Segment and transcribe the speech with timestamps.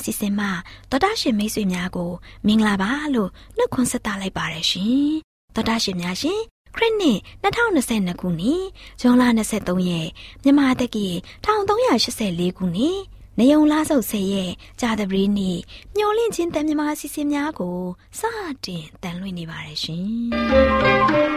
[0.00, 0.50] မျောလင့်ချင်းတန်လွင့်စီစဉ်မှာ
[0.90, 2.10] တော်တာရှင်မိတ်ဆွေများကို
[2.46, 5.12] မင်္ဂလာပါလို့နှုတ်ခွန်းဆက်တာလိုက်ပါတယ်ရှင်
[5.54, 6.40] တော်တာရှင်များရှင်
[6.76, 8.64] ခရစ်နှစ်2022ခုနှစ်
[9.00, 10.08] ဇွန်လ23ရက်
[10.42, 11.06] မြန်မာတက္ကီ
[11.44, 12.98] 1384ခုနှစ်
[13.38, 14.50] နေုံလားဆုပ်ဆယ်ရဲ့
[14.80, 15.58] ကြာသပတေးနေ့
[15.96, 17.78] မျောလင့်ချင်းတန်မြမာစီစဉ်များကို
[18.18, 18.20] စ
[18.64, 21.29] တင်တန်လွင့်နေပါတယ်ရှင်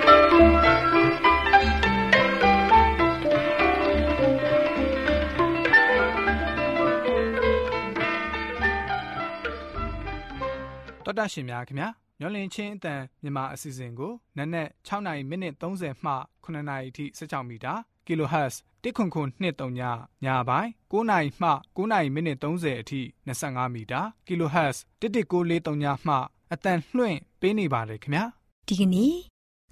[11.19, 17.73] တော်တာရှင်များခင်ဗျာမျောလင့်ချင်းအတန်မြန်မာအစီအစဉ်ကိုနက်နက်6နိုင်မိနစ်30မှ9နာရီအထိစကြောင်းမီတာ
[18.05, 19.81] kHz တစ်ခွန်ခွန်23ည
[20.25, 26.15] ညပိုင်း9နာရီမှ9နာရီမိနစ်30အထိ25မီတာ kHz 11943ညမှ
[26.53, 28.23] အတန်လွှင့်ပေးနေပါတယ်ခင်ဗျာ
[28.67, 29.15] ဒီကနေ့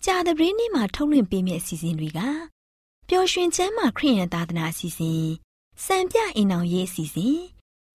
[0.05, 2.19] ကြာသပတေးနေ့မှာထုတ်လွှင့်ပေးမယ့်အစီအစဉ်တွေက
[3.09, 5.25] ပျော်ရွှင်ချမ်းသာခရိယန်သာသနာအစီအစဉ်
[5.85, 7.37] စံပြအိမ်အောင်ရေးအစီအစဉ်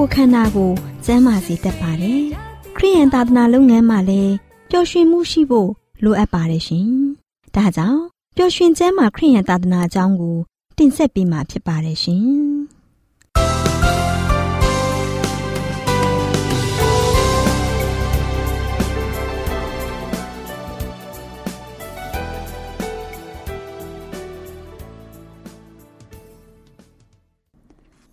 [0.00, 0.72] ကိုယ်ခန္ဓာကို
[1.06, 2.22] စမ်းမာစေတတ်ပါတယ်။
[2.76, 4.34] ခရိယန်သာသနာလုပ်ငန်းမှာလည်း
[4.70, 5.70] ပျော်ရွှင်မှုရှိဖို့
[6.04, 6.88] လိုအပ်ပါတယ်ရှင်။
[7.54, 8.02] ဒါကြောင့်
[8.36, 10.36] ပျော်ရွှင်စမ်းမာခရိယန်သာသနာအကြောင်းကို
[10.78, 12.26] တင်ဆက်ပေးမှာဖြစ်ပါတယ်ရှင်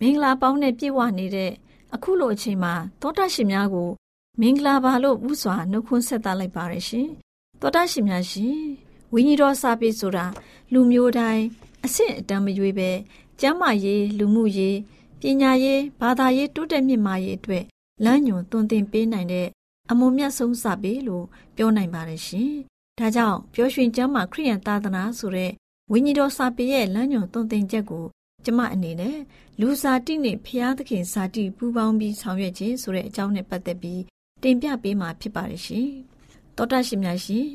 [0.00, 1.52] မင်္ဂလာပေါင်းနဲ့ပြည့်ဝနေတဲ့
[1.96, 3.90] အခုလိုအချိန်မှာသောတာရှင်များကို
[4.40, 7.08] မင်္ဂလာပါလို့ဥစွာနှုတ်ခွန်းဆက်သလိုက်ပါရရှင်
[7.60, 8.58] သောတာရှင်များရှင်
[9.12, 10.26] ဝိညာဉ်တော်စာပေဆိုတာ
[10.72, 11.44] လူမျိုးတိုင်း
[11.84, 12.90] အဆင့်အတန်းမရွေးပဲ
[13.40, 14.76] ကျမ်းမာရေးလူမှုရေး
[15.20, 17.64] ပညာရေးဘာသာရေးတိုးတက်မြင့်မားရေးအတွက်
[18.04, 19.48] လမ်းညွန်သွန်သင်ပေးနိုင်တဲ့
[19.90, 21.24] အမွန်မြတ်ဆုံးစာပေလို့
[21.56, 22.50] ပြောနိုင်ပါတယ်ရှင်။
[22.98, 25.50] ဒါကြောင့်ပျော်ရွှင်ကျမ်းမာခရိယန်သာသနာဆိုတဲ့
[25.92, 28.06] ဝိညာဉ်တော်စာပေရဲ့လမ်းညွန်သွန်သင်ချက်ကို
[28.46, 29.18] ကျမအနေနဲ့
[29.60, 34.02] လူစားတိနဲ့ဖျားသခင်စာတိပူးပေါင်းပြီးဆောင်ရွက်ခြင်းဆိုတဲ့အကြောင်းနဲ့ပတ်သက်ပြီး
[34.42, 35.88] တင်ပြပေးမှာဖြစ်ပါတယ်ရှင်။
[36.56, 37.46] တောတာရှင်များရှင်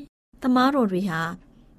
[0.42, 1.22] တမားတော်တွေဟာ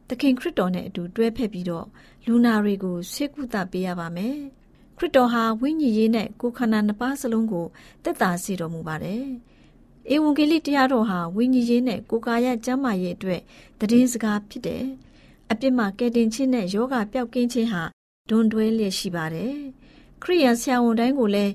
[0.09, 1.87] သခင်ခရစ်တော်နဲ့အတူတွဲဖက်ပြီးတော့
[2.26, 4.37] လူနာတွေကိုဆေးကုသပေးရပါမယ်။
[4.97, 7.67] ခရစ်တော်ဟာဝိညာဉ်ရေးနဲ့ကိုယ်ခန္ဓာနှစ်ပါးစလုံးကို
[8.05, 9.25] သက်သာစေတော်မူပါတယ်။
[10.15, 13.41] ဧဝံဂေလိတရားတော်ဟာဝိညာဉ်ရေးနဲ့ကိုယ်ကာယကျမ်းမာရေးအတွက်
[13.79, 14.85] တည်င်းစကားဖြစ်တယ်။
[15.50, 17.82] အပြစ်မှာကယ်တင်ခြင်းနဲ့ယောဂပျောက်ကင်းခြင်းဟာ
[18.31, 19.55] ဒွန်တွဲလျက်ရှိပါတယ်။
[20.23, 21.53] ခရိယန်ဆရာဝန်တိုင်းကိုလည်း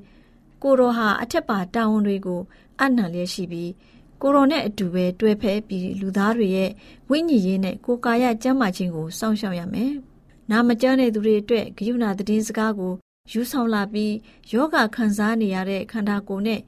[0.64, 2.42] ကိုတော်ဟာအထက်ပါတာဝန်တွေကို
[2.82, 3.72] အနံလျက်ရှိပြီး
[4.22, 6.72] ကိုရောနဲ့အတူပဲတွဲဖက်ပြီးလူသားတွေရဲ့
[7.10, 9.92] ဝိညာဉ်ရေးနဲ့ကိုယ်ကာယကျန်းမာခြင်းကိုစောင့်ရှောက်ရမယ်။
[10.52, 12.94] နာမကျန်းတဲ့သူတွေအတွက်ဂယုဏသတင်းစကားကို
[13.32, 14.14] ယူဆောင်လာပြီး
[14.52, 16.62] ယောဂခံစားနေရတဲ့ခန္ဓာကိုယ်နဲ့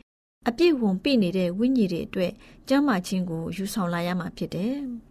[0.47, 2.31] အပြည့်ဝန်ပြနေတဲ့ဝိညာဉ်တွေအတွက်
[2.67, 4.77] ကျန်းမာခြင်းကိုယူဆောင်လာရမှာဖြစ်တယ်။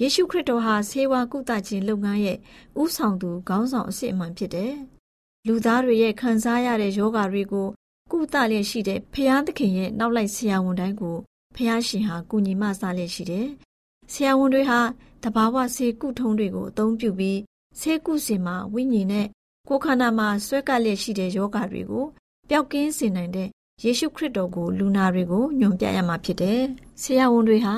[0.00, 2.38] ယေရှုခရစ်တော်ဟာဆေးဝါးကုသခြင်းလုပ်ငန်းရဲ့
[2.82, 4.74] ဥဆောင်သူခေါင်းဆောင်အစစ်အမှန်ဖြစ်တယ်။
[5.46, 7.68] လူသားတွေရဲ့ခံစားရတဲ့ယောဂတွေကို
[8.12, 11.16] ကုသလျက်ရှိတဲ့ဖျားသခင်ရဲ့နောက်လိုက်ဆရာဝန်တိုင်းကို
[11.56, 13.46] ဖျားရှင်ဟာကုညီမစားလျက်ရှိတယ်။
[14.12, 14.80] ဆရာဝန်တွေဟာ
[15.22, 17.38] တဘာဝဆေးကုထုံးတွေကိုအသုံးပြုပြီး
[17.80, 19.26] ဆေးကုစင်မှာဝိညာဉ်နဲ့
[19.68, 22.04] ကိုယ်ခန္ဓာမှာဆွဲကပ်လျက်ရှိတဲ့ယောဂတွေကို
[22.48, 23.48] ပျောက်ကင်းစေနိုင်တဲ့
[23.84, 26.60] ယေရှုခရစ်တော်ကိုလူနာတွေကိုညွန်ပြရမှာဖြစ်တယ်။
[27.02, 27.74] ဆရာဝန်တွေဟာ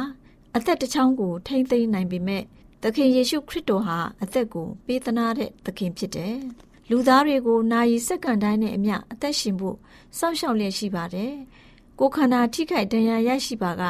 [0.58, 2.42] အသက်တစ်ချောင်းကိုထိမ့်သိမ်းနိုင်ပေမဲ့
[2.82, 6.36] သခင်ယေရှုခရစ်တော်ဟာအသက်ကိုပေးသနာတဲ့သခင်ဖြစ်တယ်။
[6.90, 9.76] လူသားတွေကိုနာယီစက္ကန့်တိုင်းနဲ့အမျှအသက်ရှင်ဖို့
[10.18, 11.32] စောင့်ရှောက်လျက်ရှိပါတယ်။
[11.98, 13.82] ကိုယ်ခန္ဓာထိခိုက်ဒဏ်ရာရရှိပါက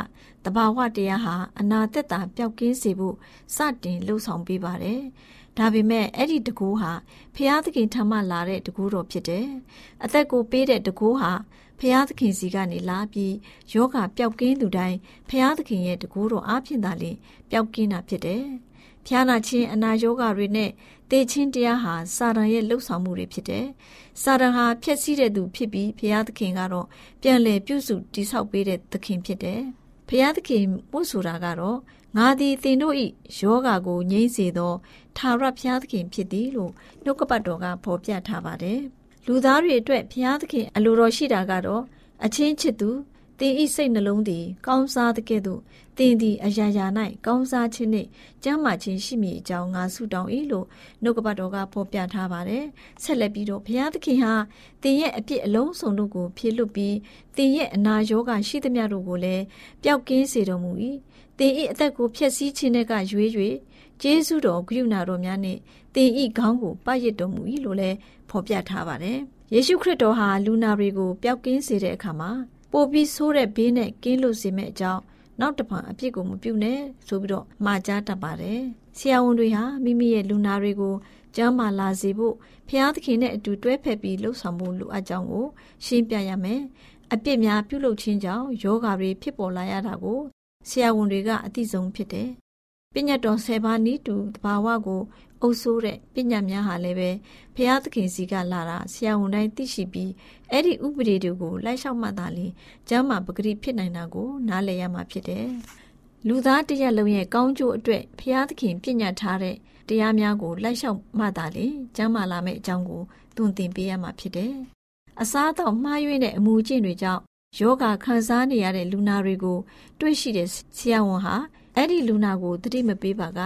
[0.45, 3.17] တဘာဝတရားဟာအနာသက်တာပျောက်ကင်းစေဖို့
[3.55, 5.01] စတင်လှုံ့ဆော်ပေးပါတယ်။
[5.59, 6.93] ဒါပေမဲ့အဲ့ဒီတကူဟာ
[7.35, 9.47] ဖျားသခင်ထံမှလာတဲ့တကူတော်ဖြစ်တယ်။
[10.05, 11.33] အသက်ကိုပေးတဲ့တကူဟာ
[11.81, 13.35] ဖျားသခင်စီကနေလာပြီး
[13.73, 14.99] ယောဂပျောက်ကင်းသူတိုင်း
[15.29, 17.17] ဖျားသခင်ရဲ့တကူတော်အားဖြင့်သာလျှင်
[17.51, 18.45] ပျောက်ကင်းတာဖြစ်တယ်။
[19.07, 20.71] ဖျားနာခြင်းအနာယောဂတွေနဲ့
[21.11, 23.67] တေချင်းတရားဟာစာတန်ရဲ့လှုပ်ဆောင်မှုတွေဖြစ်တယ်။
[24.23, 26.87] စာတန်ဟာဖျက်ဆီးတဲ့သူဖြစ်ပြီးဖျားသခင်ကတော့
[27.23, 29.61] ပြန်လည်ပြုစုတိဆောက်ပေးတဲ့သခင်ဖြစ်တယ်။
[30.09, 31.79] ဖျားသခင်ပို့ဆိုတာကတော့
[32.17, 32.95] ငါသည်သင်တို့၏
[33.39, 34.75] ယောဂါကိုငြိမ့်စေသော
[35.17, 36.73] ထာဝရဘုရားသခင်ဖြစ်သည်လို့
[37.05, 38.81] နှုတ်ကပတ်တော်ကဖော်ပြထားပါတယ်။
[39.31, 41.83] လူသားတွေအတွက်ဘုရားသခင်အလိုတော်ရှိတာကတော့
[42.25, 42.91] အချင်းချစ်သူ
[43.39, 45.61] သင်ဤစိတ်နှလုံးသည် ကောင်းစားတဲ့ကဲ့သို့
[45.99, 46.87] သင်သည်အရာရာ၌
[47.27, 48.09] ကောင်းစားခြင်းနှင့်
[48.45, 50.67] ကျမ်းမာခြင်းရှိမည်အကြောင်းငါဆုတောင်း၏လို့
[51.03, 52.65] နှုတ်ကပတ်တော်ကဖော်ပြထားပါတယ်။
[53.03, 54.35] ဆက်လက်ပြီးတော့ဘုရားသခင်ဟာ
[54.83, 56.97] သင်ရဲ့အပြစ်အလုံးစုံတို့ကိုဖြေလွတ်ပြီး
[57.37, 59.45] သင်ရဲ့အနာရောဂါရှိသမျှတို့ကိုလည်း
[59.83, 60.71] ပျောက်ကင်းစေတော်မူ၏။
[61.39, 63.31] သင်၏အသက်ကိုဖျက်ဆီးခြင်းကရွေး၍
[64.03, 65.61] ကျေးဇူးတော်ဂရုဏာတော်များနှင့်
[65.99, 67.97] သင်၏ခေါင်းကိုပတ်ရစ်တော်မူ၏လို့လည်း
[68.31, 69.19] ဖော်ပြထားပါတယ်။
[69.53, 72.31] ယေရှုခရစ်တော်ဟာလူနာတွေကိုပျောက်ကင်းစေတဲ့အခါမှာ
[72.73, 75.03] ပိုပြီးဆိုးတဲ့ဘေးနဲ့ကင်းလို့စေမဲ့အကြောင်း
[75.41, 78.61] နောက်တစ်ဖန်အပြစ်ကိုမပြုနဲ့ဆိုပြီးတော့မှာကြားတတ်ပါတယ်။
[78.99, 80.95] ဆရာဝန်တွေဟာမိမိရဲ့လူနာတွေကို
[81.37, 82.35] ကျမ်းမာလာစေဖို့
[82.69, 85.47] ဖျားသခင်နဲ့အတူတွဲဖက်ပြီးလှုပ်ဆောင်ဖို့လိုအပ်ကြောင်းကို
[85.85, 86.61] ရှင်းပြရမယ်။
[87.13, 90.21] အပြစ်များပြုလုပ်ခြင်းကြောင့်ယောဂါတွေဖြစ်ပေါ်လာရတာကို
[90.69, 92.31] ဆရာဝန်တွေကအသိဆုံးဖြစ်တယ်။
[92.95, 95.03] ပညတ်တော်၁၀ပါးနီးတူတဘာဝကို
[95.43, 97.11] အုပ်ဆိုးတဲ့ပညာများဟာလည်းပဲ
[97.57, 100.13] ဖျားသခင်စီကလာတာဆရာဝန်တိုင်းသိရှိပြီး
[100.51, 102.47] အဲ့ဒီဥပဒေတွေကိုလိုက်လျှောက်မှသာလေ
[102.89, 105.47] ကျမ်းမာပဂတိဖြစ်နိုင်တာကိုနားလည်ရမှာဖြစ်တယ်။
[106.29, 109.57] လူသားတရက်လုံးရဲ့ကောင်းကျိုးအတွက်ဖျားသခင်ပြညတ်ထားတဲ့
[109.89, 111.67] တရားများကိုလိုက်လျှောက်မှသာလေ
[111.97, 113.03] ကျမ်းမာလာမယ့်အကြောင်းကို
[113.37, 114.55] သွန်သင်ပေးရမှာဖြစ်တယ်။
[115.23, 117.23] အစားအသောက်မှားယွင်းတဲ့အမူအကျင့်တွေကြောင့်
[117.59, 119.59] ယောဂခံစားနေရတဲ့လူနာတွေကို
[120.01, 121.37] တွေ့ရှိတဲ့ဆရာဝန်ဟာ
[121.77, 123.41] အဲ့ဒီလူနာကိုတတိမပေးပါက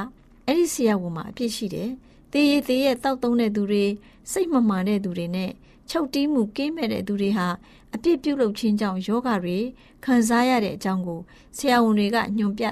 [0.46, 1.90] အဲ့ဒီဆရာဝန်မှာအပြစ်ရှိတယ်။
[2.32, 3.84] တေးရသေးရဲ့တောက်သုံးတဲ့သူတွေ
[4.32, 5.50] စိတ်မမှန်တဲ့သူတွေနဲ့
[5.90, 7.48] ချုပ်တီးမှုကင်းမဲ့တဲ့သူတွေဟာ
[7.94, 9.58] အပြစ်ပြုလုပ်ခြင်းကြောင့်ယောဂတွေ
[10.04, 11.20] ခံစားရတဲ့အကြောင်းကို
[11.56, 12.64] ဆရာဝန်တွေကညွှန်ပြ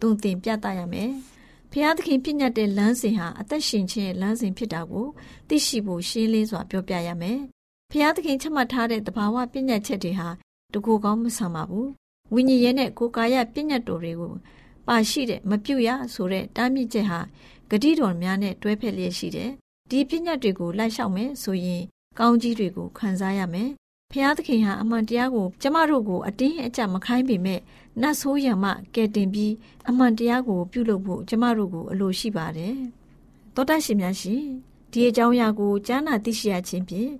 [0.00, 1.10] သွန်သင်ပြသရမယ်။
[1.72, 5.06] ဖျားသခင်ပြညတ်တဲ့လမ်းစဉ်ဟာအသက်ရှင်ခြင်းရဲ့လမ်းစဉ်ဖြစ်တာကို
[5.48, 7.38] သိရှိဖို့ရှင်းလင်းစွာပြောပြရမယ်။
[7.92, 10.28] ဖျားသခင်ချမှတ်ထားတဲ့တဘာဝပြညတ်ချက်တွေဟာ
[10.74, 11.88] တကူကောင်းမဆန်ပါဘူး။
[12.34, 14.32] ဝိညာဉ်ရဲ့နဲ့ကိုယ်ကာယပြညတ်တော်တွေကို
[14.86, 17.20] ပါရှိတဲ့မပြုတ်ရဆိုတဲ့တားမြစ်ချက်ဟာ
[17.70, 19.50] ဂတိတော်များနဲ့တွဲဖက်လျက်ရှိတယ်။
[19.90, 21.82] ဒီပညာတွေကိုလိုက်လျှောက်မယ်ဆိုရင်
[22.18, 23.70] ကောင်းကြီးတွေကိုခံစားရမယ်။
[24.12, 27.60] ဖျားသခင်ဟာအမှန်တရားကိုကျမတို့ကိုအတင်းအကျပ်မခိုင်းပေမဲ့
[28.00, 29.52] နတ်ဆိုးရံမှကဲတင်ပြီး
[29.88, 32.76] အမှန်တရားကိုပြုလုပ်ဖို့ကျမတို့ကိုအလိုရှိပါတယ်။
[33.54, 34.44] သောတရှင်များရှင်
[34.92, 37.12] ဒီအကြောင်းအရာကိုကြားနာသိရှိရခြင်းဖြင့်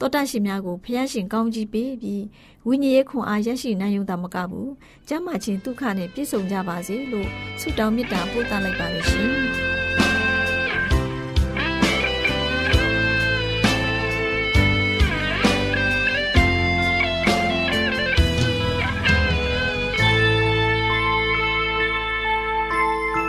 [0.00, 2.24] တောတရှင်များကိုဖျားရှင်ကောင်းကြီးပေးပြီး
[2.66, 4.70] ဝိညာဉ်ရေးခွန်အားရရှိနိုင်ုံသာမကဘူး
[5.08, 7.28] ကျမ်းမာခြင်းဒုက္ခနဲ့ပြည့်စုံကြပါစေလို့
[7.60, 9.30] ဆုတောင်းမေတ္တာပို့သလိုက်ပါရရှင်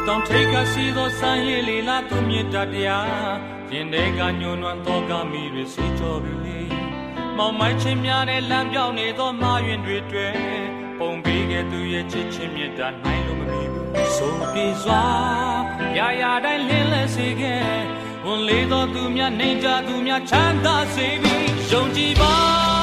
[0.07, 6.59] တောင်ထိတ်ကစီသောစံရည်လီလာသူမြတ်တရား ရင်ထဲကညှို့နွမ်းသောကမိတွေစီကြောပြီလေ
[7.37, 10.33] မောင်မိုက်ချင်းများတဲ့လမ်းပြောင်းနေသောမာရင်တွေတွေ့
[10.99, 15.03] ပုံပေးခဲ့သူရဲ့ချစ်ချင်းမြတ်တာနိုင်လို့မမီဘူးဆိုပြေစွာ
[15.97, 17.63] ရာရာတိုင်းလင်းလဲစေခဲ့
[18.25, 22.74] ဝန်လေးသောသူများနေကြသူများချမ်းသာစေပြီးယုံကြည်ပါ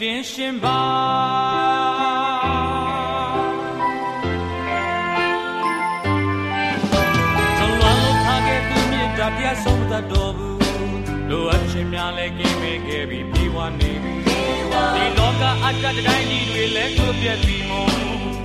[0.00, 0.80] တင်ရှင်ပါ
[6.90, 10.58] ဆုံးလွန်လို့ထားခဲ့သူမြတ်တရားဆုံးသတ်တော်ဘူး
[11.28, 17.92] လိုအပ်ခြင်းများလည်းကင်းမဲ့ခဲ့ပြီးပြေဝနေပြီဒီလောကအတ္တတိုင်းကြီးတွေလည်းကိုပြက်ပြီးမို့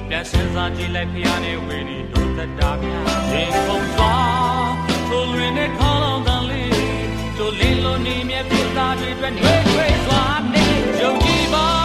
[0.10, 4.72] ပြန်စင်စားကြည့်လိုက်ဖျားနေဝေနေတို့တတာများရင်ခုန်သွား
[5.08, 5.95] ထိုးလွင်နဲ့ခေါင်း
[7.46, 10.24] လောင်တန်လေးတို့လင်းလို့နေမြဲပြသားတွေအတွက်နှွေးထွေးစွာ
[10.54, 10.66] နေ
[11.00, 11.85] ယုံကြည်ပါပ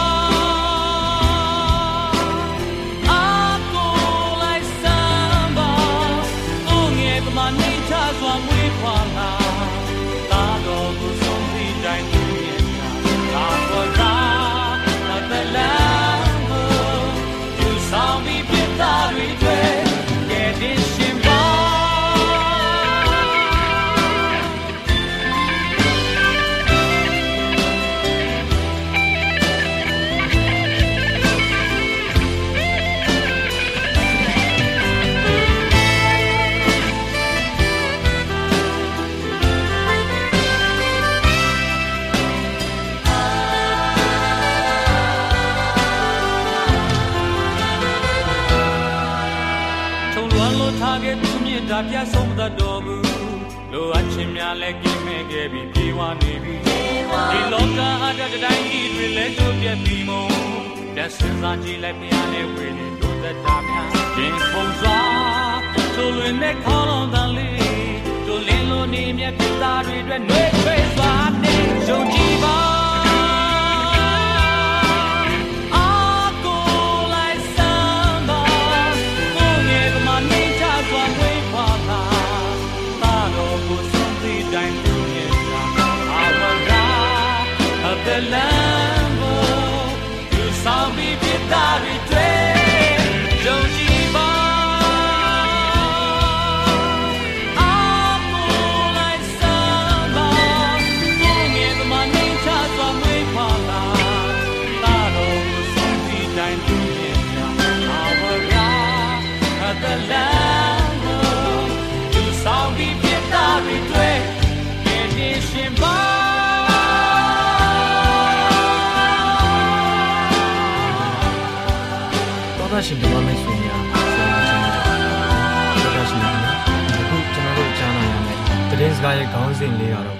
[129.61, 130.19] စဉ်လေးကတော့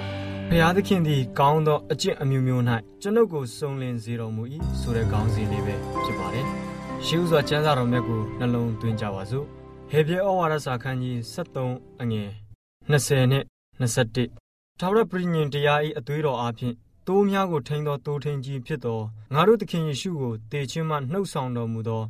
[0.49, 2.63] ဖျားသခင်သည်ကောင်းသောအကျင့်အမျိုးမျိုး၌
[3.01, 4.43] ကျွန်ုပ်ကိုစုံလင်စေတော်မူ၏
[4.79, 6.45] ဆိုတဲ့ခေါင်းစဉ်လေးပဲဖြစ်ပါတယ်။
[7.05, 9.45] ရှေးဥစွာကျမ်းစာတော်မြတ်ကိုနှလုံးသွင်းကြပါစို့။
[9.91, 12.29] ဟေပြဲဩဝါဒစာခန်းကြီး73အငယ်
[12.91, 13.43] 20နဲ့
[13.81, 16.75] 21ထာဝရပရိညင်တရား၏အသွေးတော်အားဖြင့်
[17.07, 18.99] တိုးများကိုထိန်သောတိုးထိန်ကြီးဖြစ်သော
[19.33, 22.03] ငါတို့သခင်ယေရှုကိုတေခြင်းမှနှုတ်ဆောင်တော်မူသော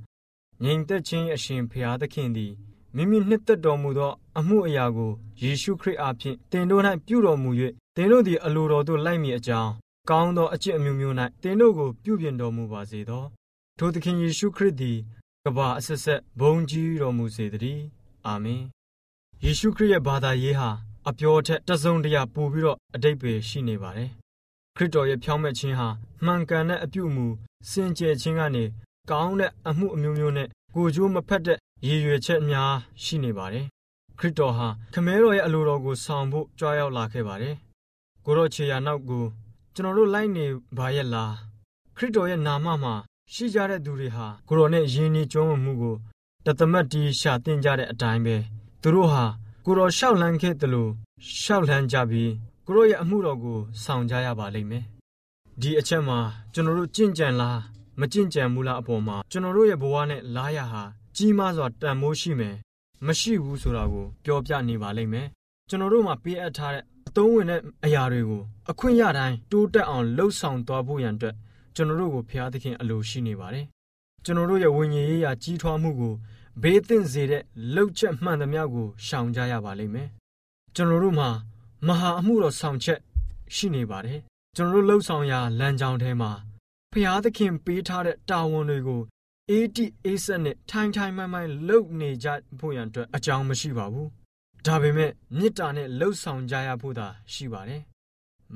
[0.63, 2.51] ငြိမ်သက်ခြင်းအရှင်ဖျားသခင်သည်
[2.95, 5.11] မိမိနှစ်သက်တော်မူသော အမှုအရာကို
[5.41, 7.49] ယေရှုခရစ်အားဖြင့်တင်တို့၌ပြုတော်မူ၍
[7.95, 9.71] တင်တို့သည်အလိုတော်သို့လိုက်မည်အကြောင်း
[10.09, 13.23] ကောင်းသောအကျင့်အမျိုးမျိုး၌တင်တို့ကိုပြုပြင်တော်မူပါစေသော
[13.77, 14.97] ထိုသခင်ယေရှုခရစ်သည်
[15.43, 17.83] ကဘာအဆက်ဆက်ဘုံကြီးတော်မူစေတည်း
[18.25, 18.63] အာမင်
[19.43, 20.69] ယေရှုခရစ်ရဲ့ဘာသာရေးဟာ
[21.09, 24.09] အပြောထက်တစုံတရာပိုပြီးတော့အတိတ်ပဲရှိနေပါတယ်
[24.75, 25.87] ခရစ်တော်ရဲ့ဖြောင်းမဲ့ခြင်းဟာ
[26.25, 27.25] မှန်ကန်တဲ့အပြုအမူ
[27.69, 28.63] စင်ကြယ်ခြင်းကနေ
[29.09, 31.57] ကောင်းတဲ့အမှုအမျိုးမျိုးနဲ့ကိုကြိုးမဖက်တဲ့
[31.87, 32.73] ရည်ရွယ်ချက်များ
[33.03, 33.65] ရှိနေပါတယ်။
[34.21, 37.55] ခရစ်တော်ဟာခမဲတော်ရဲ့အလိုတော်ကိုဆောင်ဖို့ကြွားရောက်လာခဲ့ပါတယ်။
[38.25, 39.23] ကိုရောခြေရာနောက်ကို
[39.75, 40.45] ကျွန်တော်တို့လိုက်နေ
[40.77, 41.31] ပါရဲ့လား။
[41.97, 42.93] ခရစ်တော်ရဲ့နာမမှာ
[43.33, 45.95] ရှိကြတဲ့သူတွေဟာကိုရောနဲ့ယဉ်ကျေးကျွမ်းမှုကို
[46.45, 48.35] တသမတ်တီးရှာတင်ကြတဲ့အတိုင်းပဲ
[48.81, 49.25] သူတို့ဟာ
[49.65, 50.91] ကိုတော်ရှောက်လန်းခဲ့တယ်လို့
[51.41, 52.31] ရှောက်လန်းကြပြီး
[52.65, 54.83] ကိုရောရဲ့အမှုတော်ကိုဆောင်ကြရပါလိမ့်မယ်
[55.61, 56.19] ဒီအချက်မှာ
[56.53, 57.59] ကျွန်တော်တို့ကြင့်ကြံလား
[57.99, 60.83] မကြင့်ကြံဘူးလားအပေါ်မှာကျွန်တော်တို့ရဲ့ဘဝနဲ့လားရဟာ
[61.15, 62.55] ကြီးမားစွာတန်မိုးရှိမယ်
[63.05, 65.27] မရှိဘူးဆိုတာကိုပြောပြနေပါလိမ့်မယ်
[65.69, 68.41] ကျွန်တော်တို့မှာပေးအပ်ထားတဲ့အသုံးဝင်တဲ့အရာတွေကို
[68.71, 71.35] အခွင့်ရတိုင်းတိုးတက်အောင်လှုပ်ဆောင်သွားဖို့ရန်အတွက်
[71.75, 73.65] ကျွန်တော်တို့ကိုဖျားသခင်အလိုရှိနေပါတယ်
[74.25, 76.13] ကျွန်တော်တို့ရဲ့ဝိညာဉ်ရေးရာကြီးထွားမှုကို
[76.61, 77.43] ဘေးသင့်စေတဲ့
[77.73, 80.09] လှုပ်ချက်မှန်သမျှကိုရှောင်ကြရပါလိမ့်မယ်
[80.75, 81.29] ကျွန်တော်တို့မှာ
[81.87, 82.99] မဟာအမှုတော်ဆောင်ချက်
[83.55, 84.19] ရှိနေပါတယ်
[84.55, 86.31] ကျွန်တော်တို့လှုပ်ဆောင်ရာလမ်းကြောင်းထဲမှာ
[86.93, 89.01] ဖျားသခင်ပေးထားတဲ့တာဝန်တွေကို
[89.51, 92.27] အေးတိအေးဆက်နဲ့ထိုင်ထိုင်မှန်မှန်လုပ်နေကြ
[92.59, 94.09] ဖို့ရန်အတွက်အကြောင်းမရှိပါဘူး
[94.65, 97.81] ဒါပေမဲ့မေတ္တာနဲ့လှုပ်ဆောင်ကြရဖို့သာရှိပါတယ်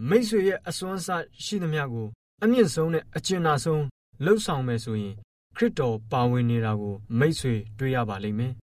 [0.10, 2.08] မိတ်ဆွေရဲ့အစွမ်းစားရှိသမျှကို
[2.44, 3.84] အမြင့်ဆုံးနဲ့အကျဉ်းနာဆုံး
[4.26, 5.16] လှုပ်ဆောင်မယ်ဆိုရင်
[5.56, 8.54] ခရစ်တော်ပါဝင်နေတာကို မိတ်ဆွေတွေ့ရပါလိမ့်မယ်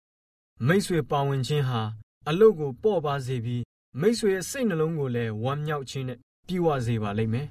[0.67, 1.81] မိတ်ဆွေပါဝင်ခြင်းဟာ
[2.29, 3.63] အလုတ်ကိုပေါ့ပါစေပြီး
[4.01, 7.47] မိတ်ဆွေရဲ့စိတ်နှလုံးကိုလည်းဝမ်းမြောက်ခြင်းနဲ့ပြည့်ဝစေပါလိမ့်မယ်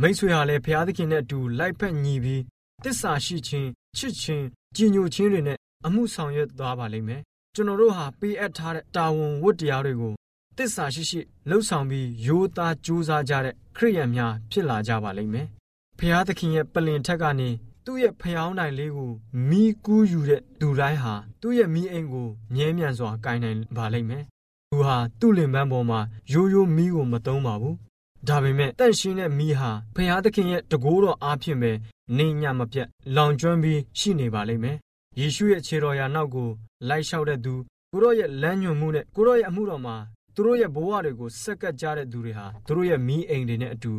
[0.00, 2.42] မိတ်ဆွေဟာလည်းဘုရားသခင်နဲ့အတူလိုက်ဖက်ညီပြီး
[2.84, 4.44] တစ္ဆာရှိခြင်း ချစ်ခြင်း
[4.76, 7.20] ကြည်ညိုခြင်းတွေနဲ့အမှုဆောင်ရွက်သွားပါလိမ့်မယ်
[7.54, 10.12] ကျွန်တော်တို့ဟာပေးအပ်ထားတဲ့တာဝန်ဝတ္တရားတွေကို
[10.58, 15.46] တစ္ဆာရှိရှိလှုပ်ဆောင်ပြီးရိုးသားကြိုးစားကြတဲ့ခရိယန်များဖြစ်လာကြပါလိမ့်မယ်။
[15.98, 17.50] ဖျားသခင်ရဲ့ပလင်ထက်ကနေ
[17.84, 19.12] သူ့ရဲ့ဖျောင်းနိုင်လေးကို
[19.48, 24.24] မိကူးယူတဲ့သူတိုင်းဟာသူ့ရဲ့မိအိမ်ကိုမြဲမြံစွာကင်နိုင်ပါလိမ့်မယ်။
[24.70, 26.00] သူဟာသူ့လင်ပန်းပေါ်မှာ
[26.32, 27.74] ရိုးရိုးမိကိုမသုံးပါဘူး။
[28.28, 31.72] ဒါပေမဲ့တန့်ရှင်းတဲ့မိဟာဖျားသခင်ရဲ့တကိုးတော်အားဖြင့်ပဲ
[32.18, 34.76] နေညမပြတ်လောင်ကျွမ်းပြီးရှိနေပါလိမ့်မယ်။
[35.18, 36.48] ယေရှုရဲ့ခြေတော်ရာနောက်ကို
[36.88, 37.54] လိုက်လျှောက်တဲ့သူ
[37.92, 39.96] ကိုရော့ရဲ့လမ်းညွှန်မှုနဲ့ကိုရော့ရဲ့အမှုတော်မှာ
[40.34, 43.92] သူတို့ရဲ့ဘဝတွေကိုစက္ကပ်ကြတဲ့သူတွေဟာသူတို့ရဲ့မိအိမ်တွေနဲ့အတူ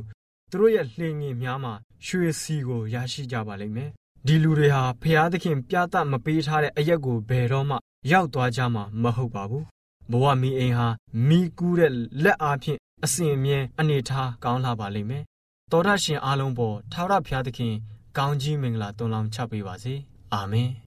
[0.51, 1.73] သူတို့ရဲ့လှင်ငင်များမှာ
[2.05, 3.89] ရွှေစီကိုရရှိကြပါလိမ့်မယ်။
[4.27, 7.75] ဒီလူတွေဟာဖျားသခင်ပြသမပေးထားတဲ့အရက်ကိုဘယ်တော့မှ
[8.11, 9.63] ရောက်သွားကြမှာမဟုတ်ပါဘူး။
[10.11, 10.87] ဘဝမိအိမ်ဟာ
[11.27, 11.91] မိကူးတဲ့
[12.23, 15.23] လက်အားဖြင့် အစဉ်အမြဲအနေထားကောင်းလာပါလိမ့်မယ်။
[15.71, 17.73] သောတာရှင်အားလုံးပေါ်ထာဝရဘုရားသခင်
[18.17, 19.93] ကောင်းကြီးမင်္ဂလာတွန်းလောင်းချပေးပါစေ။
[20.33, 20.69] အာမင်။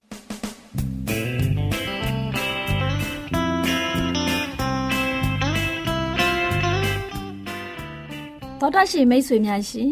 [8.59, 9.91] သောတာရှင်မိတ်ဆွေများရှင်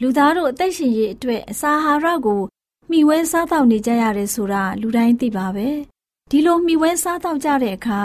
[0.00, 2.40] လူသားတို့အသက်ရှင်ရေးအတွက်အစာအာဟာရကို
[2.90, 5.68] မျှဝဲစားတောက်နေကြရတယ်ဆိုတာလူတိုင်းသိပါပဲ
[6.30, 8.00] ဒီလိုမျှဝဲစားတောက်ကြတဲ့အခါ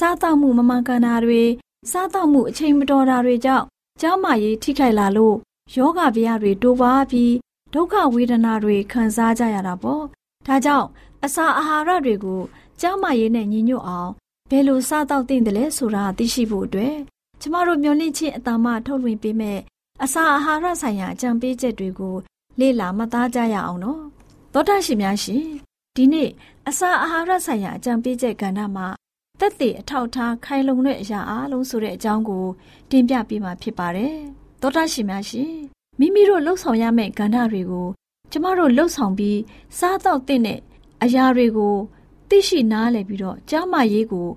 [0.00, 1.42] စားတောက်မှုမမှန်ကန်တာတွေ
[1.90, 3.64] စားတောက်မှုအချိန်မတော်တာတွေကြောင့်
[4.00, 5.36] ကျောင်းမာရေးထိခိုက်လာလို့
[5.76, 7.34] ယောဂဗျာတွေတိုးပွားပြီး
[7.74, 10.04] ဒုက္ခဝေဒနာတွေခံစားကြရတာပေါ့
[10.46, 10.86] ဒါကြောင့်
[11.24, 12.40] အစာအာဟာရတွေကို
[12.80, 14.10] ကျောင်းမာရေးနဲ့ညီညွတ်အောင်
[14.50, 16.96] ဘယ်လိုစားတောက်သင့်တယ်လဲဆိုတာသိရှိဖို့အတွက်
[17.40, 19.58] ကျမတို့မျှဝင့်ခြင်းအတ္တမထုတ်လွှင့်ပေးမဲ့
[20.02, 22.16] အစာအာဟာရဆိုင်ရာအကြံပေးချက်တွေကို
[22.60, 24.02] လေ့လာမှတ်သားကြရအောင်နော်
[24.52, 25.44] သောတာရှင်များရှင်
[25.96, 26.30] ဒီနေ့
[26.68, 28.86] အစာအာဟာရဆိုင်ရာအကြံပေးချက်ကဏ္ဍမှာ
[29.40, 32.44] တက်တည်အထောက်ထားခိုင်လုံတဲ့အရာအလုံးဆိုတဲ့အကြောင်းကို
[32.90, 34.14] တင်ပြပေးမှာဖြစ်ပါတယ်
[34.60, 35.52] သောတာရှင်များရှင်
[35.98, 37.88] မိမိတို့လှုပ်ဆောင်ရမယ့်ကဏ္ဍတွေကို
[38.30, 39.40] ကျမတို့လှုပ်ဆောင်ပြီး
[39.78, 40.60] စားတော့တဲ့
[41.02, 41.74] အရာတွေကို
[42.28, 44.28] သိရှိနားလည်ပြီးတော့ကြားမရေးကို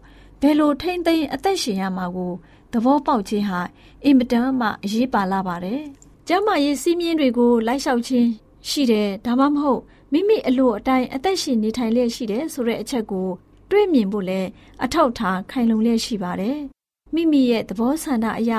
[0.41, 2.31] ဘယ်လိုထိမ့်သိမ်းအသက်ရှင်ရမှာကို
[2.71, 3.61] သဘောပေါက်ခြင်းဟာ
[4.03, 5.81] အင်မတန်မှအရေးပါလာပါတယ်။
[6.27, 8.29] ကျမ်းမာရေးစည်းမျဉ်းတွေကိုလိုက်လျှောက်ခြင်း
[8.69, 9.81] ရှိတယ်ဒါမှမဟုတ်
[10.11, 13.27] မိမိအလိုအတိုင်းအသက်ရှင်နေထိုင်လျက်ရှိတယ်ဆိုတဲ့အချက်ကို
[13.69, 14.41] တွေ့မြင်ဖို့လဲ
[14.83, 16.57] အထောက်ထားခိုင်လုံလျက်ရှိပါတယ်။
[17.13, 18.51] မိမိရဲ့သဘောဆန္ဒအရ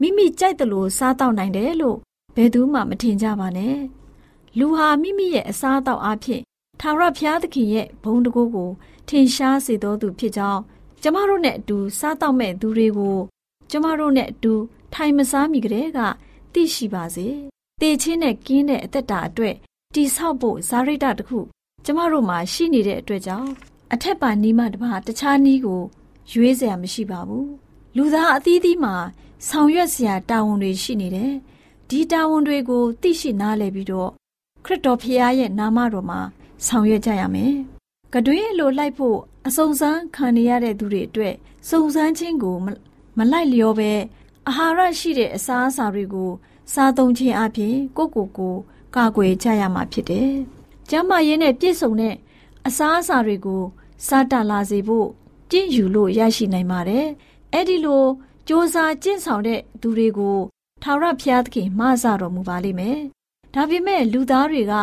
[0.00, 1.98] မိမိကြိုက်တယ်လို့စားတော့နိုင်တယ်လို့
[2.36, 3.76] ဘယ်သူမှမထင်ကြပါနဲ့။
[4.58, 6.40] လူဟာမိမိရဲ့အစားအသောက်အဖြစ်
[6.80, 8.70] ထာဝရဘုရားသခင်ရဲ့ဘုံတကူကို
[9.08, 10.60] ထင်ရှားစေတော်သူဖြစ်ကြောင်း
[11.02, 13.18] ကျမတို့နဲ့အတူစားတော့မဲ့သူတွေကို
[13.70, 14.54] ကျမတို့နဲ့အတူ
[14.94, 15.98] ထိုင်မစားမိကြတဲ့က
[16.52, 17.26] သိရှိပါစေ။
[17.80, 19.54] တေချင်းနဲ့ကင်းတဲ့အသက်တာအတွက်
[19.94, 21.38] တိဆောက်ဖို့ဇာရိတတခု
[21.84, 23.50] ကျမတို့မှာရှိနေတဲ့အတွက်ကြောင့်
[23.94, 25.82] အထက်ပါနီးမှတပါတခြားနီးကို
[26.32, 27.46] ရွေးစရာမရှိပါဘူး။
[27.96, 28.94] လူသားအသီးသီးမှာ
[29.48, 31.32] ဆောင်ရွက်စရာတာဝန်တွေရှိနေတယ်။
[31.88, 34.10] ဒီတာဝန်တွေကိုသိရှိနားလည်ပြီးတော့
[34.64, 36.20] ခရစ်တော်ဖခင်ရဲ့နာမတော်မှာ
[36.66, 37.54] ဆောင်ရွက်ကြရမယ်။
[38.14, 41.34] ကတွင်းလိုလိုက်ဖို့အစုံစမ်းခံနေရတဲ့သူတွေအတွက်
[41.68, 42.56] စုံစမ်းခြင်းကို
[43.18, 43.92] မလိုက်လျောပဲ
[44.48, 46.30] အာဟာရရှိတဲ့အစားအစာတွေကို
[46.72, 48.54] စားသုံးခြင်းအပြင်ကိုကိုကို
[48.96, 50.30] ကာကွယ်ကြရမှာဖြစ်တယ်။
[50.88, 52.14] ကျန်းမာရေးနဲ့ပြည့်စုံတဲ့
[52.66, 53.62] အစားအစာတွေကို
[54.07, 55.07] စားတလာစေဖို့
[55.51, 57.05] ကြင့်ယူလို့ရရှိနိုင်ပါတယ်။
[57.53, 58.07] အဲ့ဒီလိုစ
[58.49, 60.37] 조사ကျင့်ဆောင်တဲ့သူတွေကို
[60.83, 62.99] ထာဝရဘုရားသခင်မဆတော်မူပါလိမ့်မယ်။
[63.53, 64.73] ဒါပေမဲ့လူသားတွေက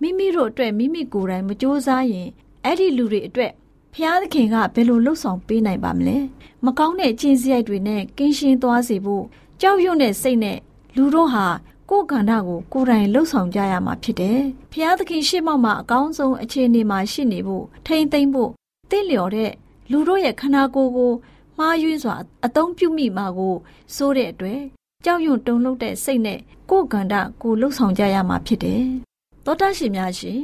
[0.00, 2.28] မိမိတို့အတွက်မိမိကိုယ်တိုင်မစ조사ရင်
[2.64, 3.52] အဲ့ဒီလူတွေအတွက်
[3.94, 6.18] ဖျားသခင်ကဘယ်လိုလှုပ်ဆောင်ပေးနိုင်ပါမလဲ
[6.64, 9.24] မကောင်းတဲ့အချင်းစရိုက်တွေနဲ့ကင်းရှင်းသွားစေဖို့
[9.60, 10.58] ကြောက်ရွံ့တဲ့စိတ်နဲ့
[10.96, 11.46] လူတို့ဟာ
[11.89, 14.39] ကိုယ်ကန္တာကိုကိုယ်တိုင်လှုပ်ဆောင်ကြရမှာဖြစ်တယ်။
[14.71, 18.51] ဖျားသခင်ရှေ့မှောက်မှာအကောင်းဆုံးအခြေအနေမှာရှိနေဖို့ထိမ့်သိမ့်ဖို့
[18.91, 19.51] တင့်လျော်တဲ့
[19.91, 21.11] လူတို့ရဲ့ခန္ဓာကိုယ်ကို
[21.57, 23.55] မှားယွင်းစွာအသုံးပြုမိမှာကို
[23.95, 24.61] စိုးတဲ့အတွက်
[25.05, 28.83] ကြောက်ရွံ့တုန်လှုပ်တဲ့စိတ်နဲ့ကိုယ်ကန္တကိုလှုပ်ဆောင်ကြရမှာဖြစ်တယ်။
[29.45, 30.41] သောတာရှင်များရှင်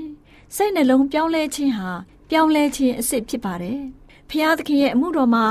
[0.56, 1.90] စိတ်နှလုံးပြောင်းလဲခြင်းဟာ
[2.30, 3.80] ပြောင်းလဲခြင်းအစစ်ဖြစ်ပါတယ်။
[4.30, 5.46] ဖျားသခင်ရဲ့အမှုတော်မှာ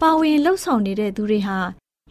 [0.00, 1.58] ပါဝင်လှုပ်ဆောင်နေတဲ့သူတွေဟာ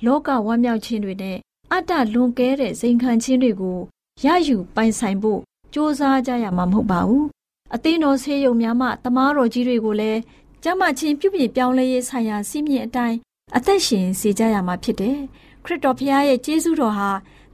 [0.05, 1.37] လောကဝမ်းမြောက်ခြင်းတွေနဲ့
[1.73, 3.79] အတ္တလွန်ကဲတဲ့စိန်ခံခြင်းတွေကို
[4.23, 5.39] ရယူပိုင်ဆိုင်ဖို့
[5.73, 7.25] ကြိုးစားကြရမှာမဟုတ်ပါဘူး။
[7.73, 10.19] အသင်းတော်ဆေးရုံများမှတမားတော်ကြီးတွေကိုလည်း
[10.63, 13.17] ကျမချင်းပြုပြင်ပြောင်းလဲရေးဆိုင်ရာစီးမြင့်အတိုင်း
[13.55, 15.17] အသက်ရှင်စေကြရမှာဖြစ်တယ်။
[15.65, 17.09] ခရစ်တော်ဖခင်ရဲ့ကျေးဇူးတော်ဟာ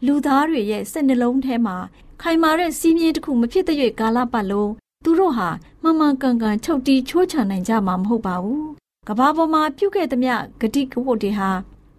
[0.06, 1.76] လူသားတွေရဲ့စိတ်နှလုံးထဲမှာ
[2.22, 4.72] ခိုင်မာတဲ့စီးမြင့်တစ်ခုမဖြစ်တဲ့ကာလပတ်လုံး
[5.04, 5.50] သူတို့ဟာ
[5.82, 8.66] မှန်မှန်ကန်ကန်ချုပ်တီးချိုးချနိုင်ကြမှာမဟုတ်ပါဘူး။
[9.08, 11.50] ကဘာပေါ်မှာပြုခဲ့သမျှဂတိကဝတ်တွေဟာ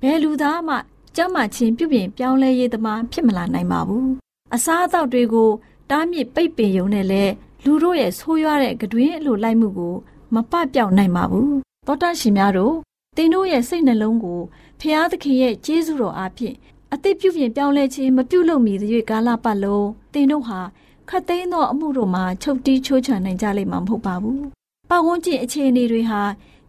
[0.03, 0.77] ဘယ်လူသားမှ
[1.19, 4.07] ကြမ်းမှချင်းပြုပြင်ပြောင်းလဲရေးသမားဖြစ်မလာနိုင်ပါဘူး။
[4.55, 5.51] အစားအသောက်တွေကို
[5.91, 7.25] တားမြစ်ပိတ်ပင်ယုံနဲ့လဲ
[7.65, 9.95] လူတို့ရဲ့ဆိုးရွားတဲ့ကတွင်အလိုလိုက်မှုကို
[10.35, 11.51] မပပြောင်းနိုင်ပါဘူး။
[11.87, 12.75] သောတာရှင်များတို့
[13.17, 14.41] တင်တို့ရဲ့စိတ်နှလုံးကို
[14.81, 16.57] ဖျားသခင်ရဲ့ကျေးဇူးတော်အားဖြင့်
[16.93, 20.61] အသိပြုပြင်ပြောင်းလဲခြင်းမပြုလုပ်မီသရွေ့ကာလပတ်လုံးတင်တို့ဟာ
[21.09, 24.41] ခတ်သိမ်းသောအမှုတို့မှာချုပ်တီးချိုးချနိုင်ကြလိမ့်မှာမဟုတ်ပါဘူး။
[24.91, 26.23] ပတ်ဝန်းကျင်အခြေအနေတွေဟာ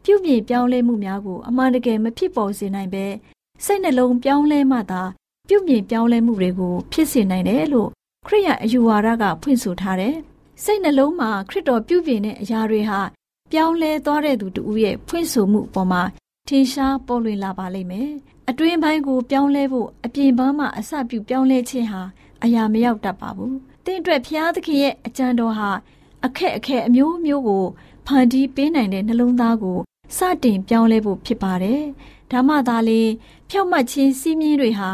[0.03, 3.05] ပြုပြင်ပြောင်းလဲမှုများကိုအမှန်တကယ်မဖြစ်ပေါ်စေနိုင်ပဲ
[3.65, 5.01] စိတ်နှလုံးပြောင်းလဲမှသာ
[5.47, 7.89] ပြုပြင်ပြောင်းလဲမှုတွေကိုဖြစ်စေနိုင်တယ်လို့
[8.27, 10.15] ခရိယအယူဝါဒကဖွင့်ဆိုထားတယ်။
[10.63, 12.99] စိတ်နှလုံးမှာခရစ်တော်ပြုပြင်တဲ့အရာတွေဟာ
[13.51, 16.01] ပြောင်းလဲသွားတဲ့သူတူရဲ့ဖွင့်ဆိုမှုအပေါ်မှာ
[16.47, 18.09] ထင်ရှားပေါ်လွင်လာပါလိမ့်မယ်။
[18.49, 22.01] အတွင်းပိုင်းကိုပြောင်းလဲဖို့အပြင်ပန်းမှာအစပြုပြောင်းလဲခြင်းဟာ
[22.43, 23.53] အရာမရောက်တတ်ပါဘူး။
[23.85, 25.69] တင့်အတွက်ဖျားသခင်ရဲ့အကြံတော်ဟာ
[26.25, 27.65] အခက်အခဲအမျိုးမျိုးကို
[28.07, 29.77] ဖန်တီးပေးနိုင်တဲ့နှလုံးသားကို
[30.17, 31.81] စတင်ပြောင်းလဲဖို့ဖြစ်ပါတယ်။
[32.31, 33.01] ဒါမှသာလေ
[33.49, 34.89] ဖြောက်မှတ်ခြင်းစီးမြင်းတွေဟာ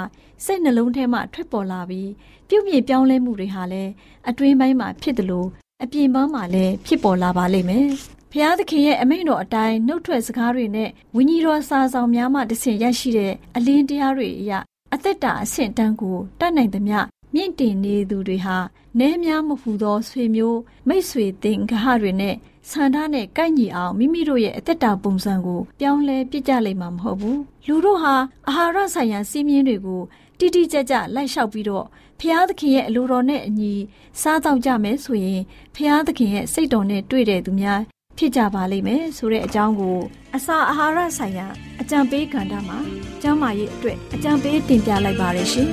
[0.45, 2.09] စိတ်နှလုံးထဲမှထွက်ပေါ်လာပြီး
[2.47, 3.91] ပြုမြင့်ပြောင်းလဲမှုတွေဟာလည်း
[4.29, 5.47] အတွင်းပိုင်းမှာဖြစ်တယ်လို့
[5.83, 7.87] အပြင်ပန်းမှာလည်းဖြစ်ပေါ်လာပါလိမ့်မယ်။
[8.31, 14.51] ဖျားသခင်ရဲ့အမိန့်တော်အတိုင်းနှုတ်ထွက်စကားတွေနဲ့ဝိညာဉ်တော်စာဆောင်များမှတဆင့်ရရှိတဲ့အလင်းတရားတွေအရ
[14.93, 16.99] အသက်တာအဆင့်တန်းကိုတတ်နိုင်သမျှ
[17.33, 18.57] မြင့်တင်နေသူတွေဟာ
[18.99, 22.35] နဲများမဟူသောဆွေမျိုးမိတ်ဆွေသင်္ဂဟတွေနဲ့
[22.69, 28.15] ဆန္ဒနဲ့ကိုက်ညီအောင်မိမိတို့ရဲ့အသက်တာပုံစံကိုပြောင်းလဲပြစ်ကြလိမ့်မှာမဟုတ်ဘူးလူတို့ဟာ
[28.47, 30.02] အာဟာရဆိုင်ရာစီးမြင်တွေကို
[30.39, 31.86] တိတိကျကျလိုက်လျှောက်ပြီးတော့
[32.19, 33.73] ဖျားသခင်ရဲ့အလိုတော်နဲ့အညီ
[34.21, 35.41] စားတော့ကြမယ်ဆိုရင်
[35.76, 37.82] ဖျားသခင်ရဲ့စိတ်တော်နဲ့တွေ့တဲ့သူများ
[38.17, 39.97] ဖြစ်ကြပါလိမ့်မယ်ဆိုတဲ့အကြောင်းကို
[40.36, 41.47] အစာအာဟာရဆိုင်ရာ
[41.82, 42.78] အကြံပေးကဏ္ဍမှာ
[43.21, 45.69] ကျမ်းမာရေးအတွက်အကြံပေးတင်ပြလိုက်ပါရရှင်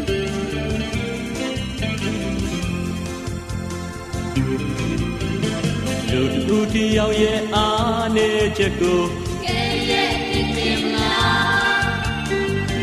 [6.13, 9.03] လူတူတယောက်ရဲ့အားနေချက်ကို
[9.45, 10.13] ကဲရဲ့
[10.57, 11.89] တင်မလား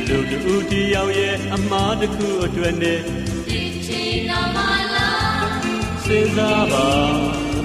[0.08, 3.02] လူတူတယောက်ရဲ့အမှားတစ်ခုအတွက်နဲ့
[3.48, 4.58] ဒီချီနာမ
[4.96, 5.50] လား
[6.06, 6.90] စဉ်းစားပါ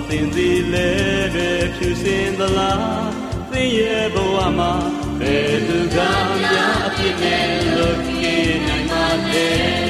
[0.09, 3.11] သင်သည်လည်းပဲဖြူစင်သလား
[3.51, 4.73] သင်ရဲ့ဘဝမှာ
[5.21, 5.97] ဘယ်သူက
[6.43, 7.47] များအဖြစ်နဲ့
[7.77, 9.82] လွတ်နေနိုင်ပါလဲ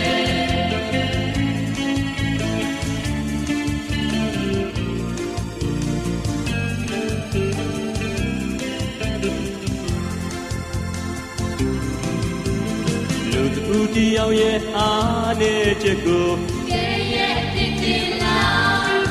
[13.95, 16.29] သူတယောက်ရဲ့အားနဲ့ချက်ကို
[16.71, 19.03] ကဲရဲ့တင်တင်လား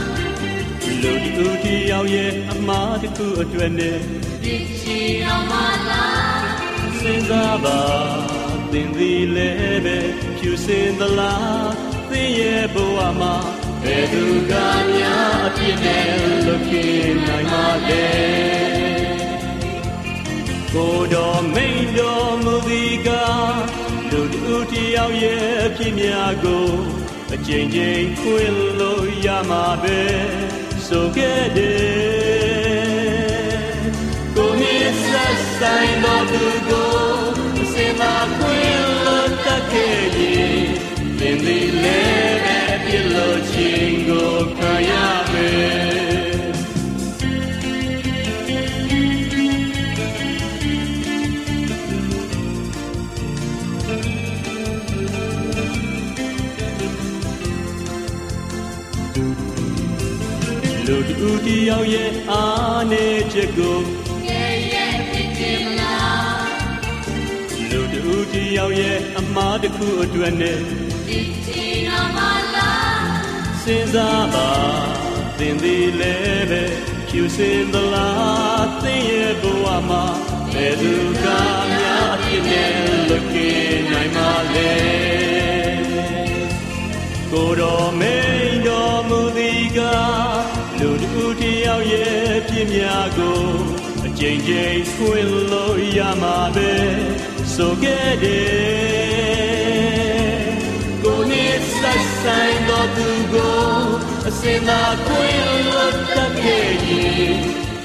[1.02, 4.00] လူသူတယောက်ရဲ့အမှားတစ်ခုအတွက်နဲ့
[4.44, 5.54] ဒီချီတော်မ
[5.90, 6.46] လား
[7.00, 7.82] စဉ်းစားပါ
[8.72, 9.98] သင်သည်လည်းပဲ
[10.38, 11.72] ဖြူစင်သလား
[12.10, 13.36] သင်ရဲ့ဘဝမှာ
[13.84, 14.54] ဘယ်သူက
[14.96, 16.08] များအပြစ်နဲ့
[16.46, 18.08] လွတ်ပြေးနိုင်မှာလဲ
[20.74, 23.91] ကိုတော်မိန်တော်မူသည်ကားလူ
[24.34, 26.68] တူတယောက်ရဲ့ဖြစ်များကို
[27.34, 30.02] အကျဉ်းချင်းခွင်လို့ရမှာပဲ
[30.88, 33.02] ဆိုခဲ့တယ်
[34.36, 36.94] ကိုမြစ်ဆက်ဆိုင်တော်သူကို
[37.62, 40.62] အစင်သာခွင်လို့တတ်ခဲ့ရင်
[41.20, 44.92] သင်သည်လည်းပြလို့ချင်းကိုခံရ
[61.24, 63.80] လူတယောက်ရဲ့အားနေချက်ကို
[64.28, 66.46] ငယ်ရဲ့ဖြစ်ခြင်းမလား
[67.70, 70.60] လူတူတယောက်ရဲ့အမားတစ်ခုအတွက်နဲ့
[71.08, 72.20] ဒီချီနာမ
[72.56, 73.10] လား
[73.64, 74.50] စဉ်းစားပါ
[75.38, 76.64] သင်သည်လည်းပဲ
[77.08, 80.06] ဖြူစင်သလားသင်ရဲ့ဘဝမှာ
[80.54, 81.26] ဘယ်သူက
[81.78, 82.72] များအဖြစ်နဲ့
[83.10, 84.74] လွတ်ကင်းနိုင်မှာလဲ
[87.32, 88.31] ကိုတော်မိ
[92.48, 93.42] ပြင်းများကို
[94.06, 96.74] အကျဉ်းချိန်ခွင်လို့ရမှာပဲ
[97.56, 99.72] ဆိုခဲ့တယ်
[101.04, 101.46] ကိုနေ
[101.80, 103.66] ဆက်ဆိုင်တော့သူကို
[104.28, 105.42] အစင်သာခွင်
[105.74, 107.36] လို့တက်ခဲ့ရင်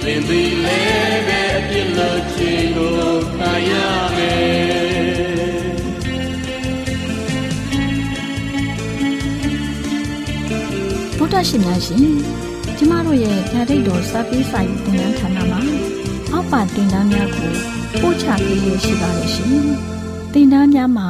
[0.02, 2.98] သင်သည်လည်းပဲအပြစ်လို့ချိန်ကို
[3.36, 3.72] ခံရ
[4.16, 5.36] မယ်
[11.18, 12.45] ဗုဒ္ဓရှင်များရှင်ကျ
[12.90, 15.60] မတို့ရဲ့ဓာတ်တော်စပေးစာယူသင်တန်းဌာနမှာ
[16.32, 17.52] အောက်ပါတင်ဒားများကို
[18.00, 19.66] ပို့ချပေးရရှိပါတယ်ရှင်။
[20.32, 21.08] တင်ဒားများမှာ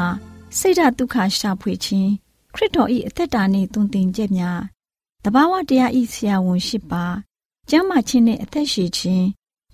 [0.59, 2.11] စိတ်ဓာတ်ဒုက္ခရှာဖွေခြင်း
[2.55, 4.61] ခရစ်တော်၏အသက်တာနှင့်တုန်တင်ကြများ
[5.25, 7.05] တဘာဝတရားဤဆရာဝန်ရှိပါ
[7.71, 9.27] ကျမ်းမာခြင်းနှင့်အသက်ရှိခြင်း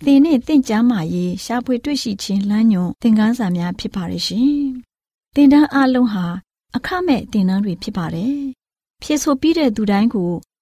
[0.04, 4.54] သင်နှင့်တင့်ကြမာရေးရှာဖွေတွေ့ရှိခြင်းလမ်းညွန်သင်ခန်းစာများဖြစ်ပါရဲ့ရှင်။
[5.34, 6.26] တင်ဒန်းအလုံးဟာ
[6.76, 8.36] အခမဲ့တင်ဒန်းတွေဖြစ်ပါတယ်။
[9.02, 10.32] ဖြစ်ဆိုပြီးတဲ့သူတိုင်းကို